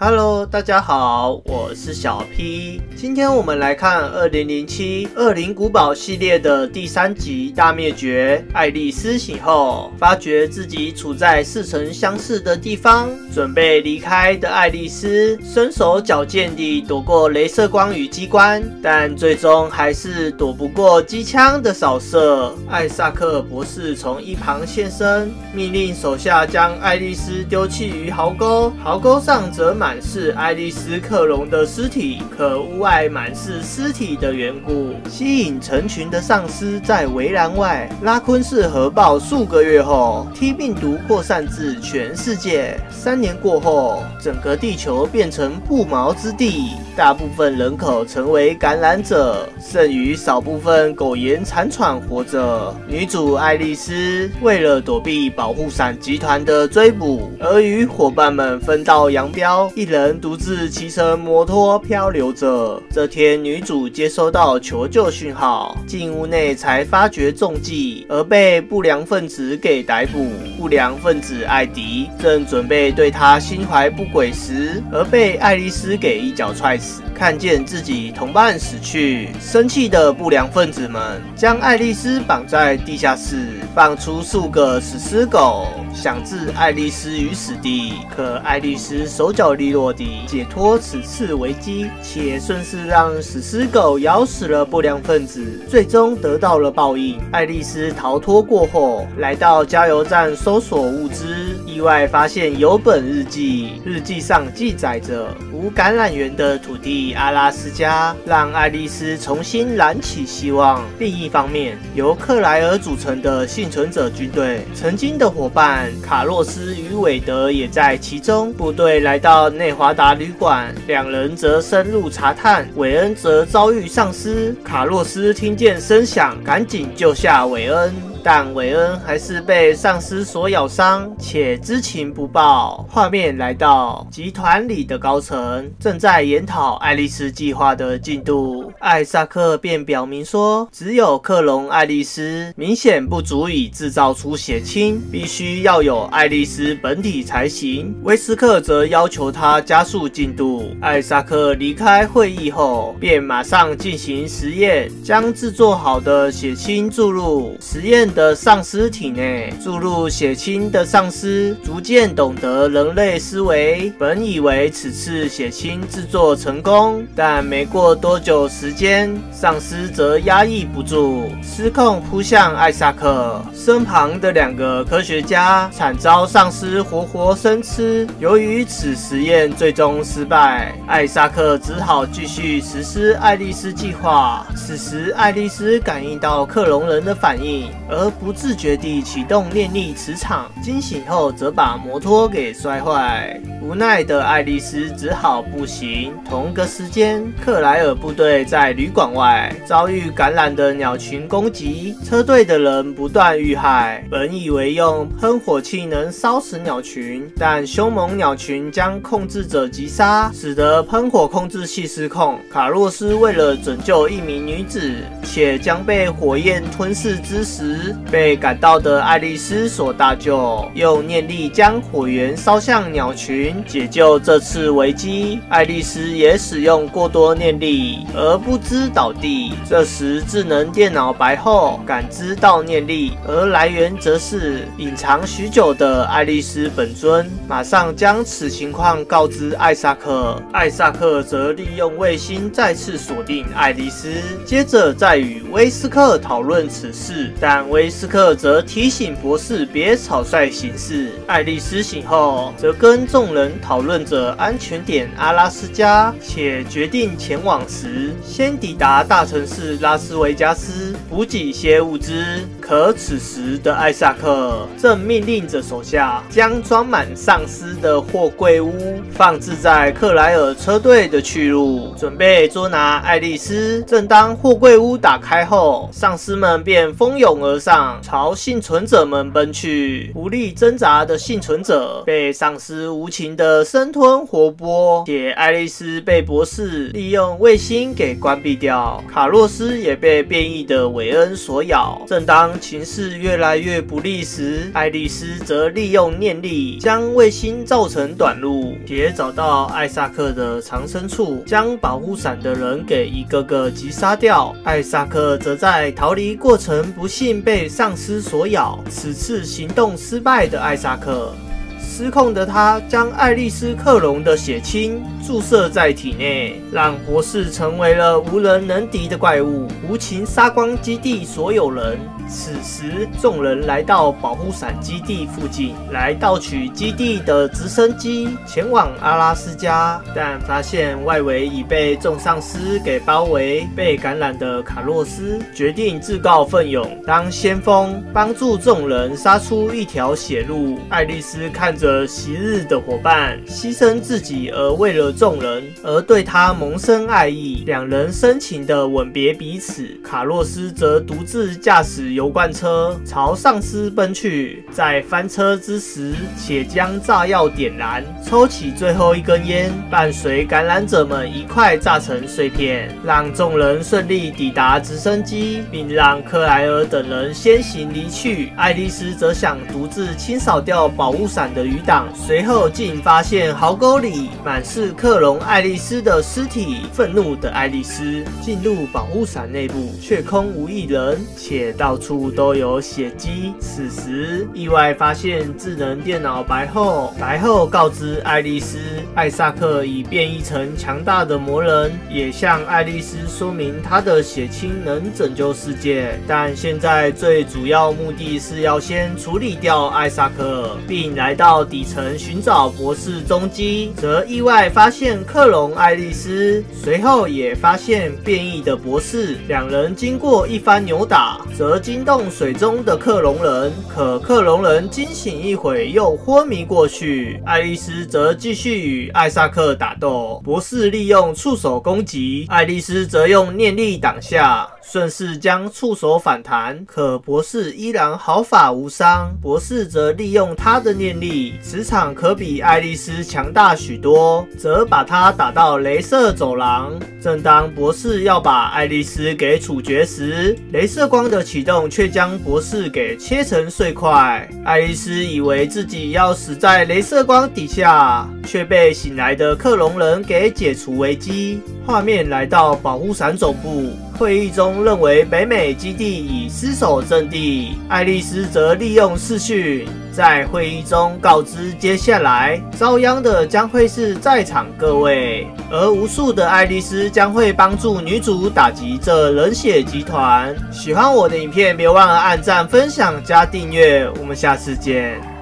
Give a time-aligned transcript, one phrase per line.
[0.00, 2.80] Hello，大家好，我是小 P。
[2.94, 8.44] 今天我们来看二零零七《恶灵古堡》系列的第三集《大灭绝》。
[8.54, 22.54] 爱丽丝醒后，发觉自己处在似曾相识的地方，准备离开的爱丽丝身手矫健地躲过镭射光与机关，但最终还是躲不过机枪的扫射。
[22.70, 29.87] 艾萨克博士从一旁现身，命令手下将爱丽丝丢弃于壕沟，壕沟上则满。
[29.88, 37.88] 满是爱丽丝克隆的尸体，可屋外满是尸体的缘故，吸引成群的丧尸在围栏外。
[38.02, 42.78] 拉昆市核爆数个月后，T 病毒扩散至全世界。
[42.90, 52.76] 三年过后，整个地球变成不毛之地，大部分人口成为感染者，剩余少部分苟延残喘活着。
[52.86, 59.66] 女主爱丽丝为了躲避保护伞集团的追捕，而与伙伴们分道扬镳。
[59.78, 62.82] 一人独自骑乘摩托漂流着。
[62.90, 70.32] 这天，女主接收到求救讯号，进屋内才发觉中计，而被不良分子给逮捕。
[70.58, 77.00] 不良分子艾迪正准备对她心怀不轨时，而被爱丽丝给一脚踹死。
[77.14, 87.92] 看见自己同伴死去，生气的不良分子们将爱丽丝绑在地下室，放出数个死尸狗，想置爱丽丝于死地。
[88.08, 97.20] 可爱丽丝手脚利落地解脱此次危机，且顺势让食尸狗咬死了不良分子，最终得到了报应。
[97.30, 107.12] 爱丽丝逃脱过后，来到加油站搜索物资，意外发现有本日记，日记上记载着无感染源的土地。
[107.12, 110.84] 阿拉斯加让爱丽丝重新燃起希望。
[110.98, 118.52] 另一方面，由克莱尔组成的幸存者军队，曾经的伙伴卡洛斯与韦德也在其中。
[118.52, 122.68] 部队来到内华达旅馆，两人则深入查探。
[122.74, 127.94] 韦恩则遭遇丧尸，卡洛斯听见声响，赶紧救下韦恩。
[128.30, 132.86] 但韦恩还是被丧尸所咬伤，且知情不报。
[132.86, 138.70] 画面来到集团里的高层，正在研讨爱丽丝计划的进度。
[138.80, 147.96] 艾萨克便表明说，只有克隆爱丽丝明显不足以制造出血清，必须要有爱丽丝本体才行。
[148.02, 150.76] 威斯克则要求他加速进度。
[150.82, 178.04] 艾萨克离开会议后，便马上进行实验，将制作好的血清注入实验的丧尸体内注入血清的丧尸逐渐懂得人类思维，本以为此次血清制作成功，但没过多久时间，丧尸则压抑不住，失控扑向艾萨克身旁的两个科学家，惨遭丧尸活活生吃。
[178.18, 184.44] 由于此实验最终失败，艾萨克只好继续实施爱丽丝计划。
[184.56, 187.70] 此时，爱丽丝感应到克隆人的反应。
[187.88, 193.40] 而而不自觉地启动念力磁场，惊醒后则把摩托给摔坏。
[193.60, 196.14] 无奈的爱丽丝只好步行。
[196.24, 204.04] 同个时间，克莱尔部队在旅馆外遭遇感染的鸟群攻击，车队的人不断遇害。
[204.08, 212.38] 本以为用喷火器能烧死鸟群，但凶猛鸟群将控制者击杀，使得喷火控制器失控。
[212.48, 214.94] 卡洛斯为了拯救一名女子，
[215.24, 225.40] 且将被火焰吞噬之时，被赶到的爱丽丝所大救，用念力将火源烧向鸟群，解救这次危机。
[225.48, 229.52] 爱丽丝也使用过多念力而不知倒地。
[229.68, 240.40] 这时，智能电脑白后感知到念力，而来源则是隐藏许久的爱丽丝本尊，马上将此情况告知艾萨克。
[240.52, 244.08] 艾萨克则利用卫星再次锁定爱丽丝，
[244.44, 247.88] 接着再与威斯克讨论此事，但威威。
[247.88, 251.10] 斯克则提醒博士别草率行事。
[251.26, 262.24] 爱丽丝醒后，则跟众人讨论着安全点阿拉斯加，且决定前往时先抵达大城市拉斯维加斯，补给些物资。
[262.60, 273.82] 可此时的艾萨克正命令着手下将装满丧尸的货柜屋放置在克莱尔车队的去路，准备捉拿爱丽丝。
[273.84, 277.67] 正当货柜屋打开后，丧尸们便蜂拥而上。
[277.68, 280.10] 上朝幸存者们奔去。
[280.14, 289.04] 无力挣扎的幸存者被丧尸无情的生吞活剥，且爱丽丝被博士利用卫星给关闭掉。
[289.06, 292.00] 卡洛斯也被变异的韦恩所咬。
[292.06, 304.56] 正当情势越来越不利时，爱丽丝则利用念力将卫星造成短路，且找到艾萨克的藏身处，将保护伞的人给一个个击杀掉。
[304.64, 308.78] 艾萨克则在逃离过程不幸被被丧尸所咬。
[308.88, 311.34] 此次行动失败的艾萨克。
[311.80, 321.98] 失控的他将爱丽丝克隆的血清注射在体内，让博士成为了无人能敌的怪物，无情杀光基地所有人。
[322.28, 333.66] 此时，众人来到保护伞基地附近，来盗取基地的直升机，前往阿拉斯加，但发现外围已被众丧尸给包围。
[333.74, 340.78] 被感染的卡洛斯决定自告奋勇当先锋，帮助众人杀出一条血路。
[340.90, 349.86] 爱丽丝开看着昔日的伙伴牺牲自己，而为了众人，而对他萌生爱意，两人深情的吻别彼此。
[350.02, 352.14] 卡洛斯则独自驾驶。
[352.14, 368.52] 油罐车朝丧尸奔去，在翻车之时，且将炸药点燃，抽起最后一根烟，伴随感染者们一块炸成碎片，让众人顺利抵达直升机，并让克莱尔等人先行离去。
[368.56, 376.82] 爱丽丝则想独自清扫掉保护伞的余党，随后竟发现壕沟里满是克隆爱丽丝的尸体。
[376.92, 382.28] 愤怒的爱丽丝进入保护伞内部，却空无一人，且到处。
[382.36, 383.54] 都有血迹。
[383.58, 388.78] 此时，意外发现智能电脑白后，白后告知爱丽丝，
[389.14, 396.18] 艾萨克已变异成强大的魔人，也向爱丽丝说明他的血清能拯救世界。
[396.28, 409.38] 但现在最主要目的是要先处理掉艾萨克，并来到到底层寻找博士踪迹，则意外发现克隆爱丽丝，随后也发现变异的博士。
[409.48, 417.40] 两人经过一番扭打，则惊动水中的克隆人，可克隆人惊醒一会又昏迷过去。
[417.46, 424.68] 爱丽丝则继续与艾萨克打斗，博士利用触手攻击，爱丽丝则用念力挡下。
[424.90, 429.36] 顺势将触手反弹，可博士依然毫发无伤。
[429.42, 436.98] 博士则利用他的念力，磁场可比爱丽丝强大许多，则把他打到镭射走廊。
[437.20, 444.48] 正当博士要把爱丽丝给处决时，镭射光的启动却将博士给切成碎块。
[444.64, 451.60] 爱丽丝以为自己要死在镭射光底下，却被醒来的克隆人给解除危机。
[451.84, 453.92] 画面来到保护伞总部。
[454.18, 470.52] 会议中认为北美基地已失守阵地，爱丽丝则利用视讯在会议中告知接下来遭殃的将会是在场各位，而无数的爱丽丝将会帮助女主打击这冷血集团。
[470.72, 475.37] 喜欢我的影片，别忘了按赞、分享、加订阅，我们下次见。